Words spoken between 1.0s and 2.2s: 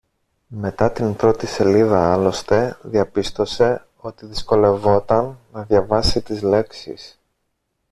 πρώτη σελίδα